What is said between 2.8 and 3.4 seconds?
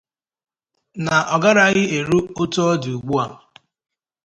dị ugbu a